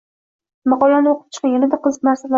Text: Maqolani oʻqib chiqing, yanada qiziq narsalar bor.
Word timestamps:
Maqolani 0.73 1.13
oʻqib 1.13 1.37
chiqing, 1.37 1.55
yanada 1.57 1.81
qiziq 1.87 2.09
narsalar 2.09 2.27
bor. 2.27 2.29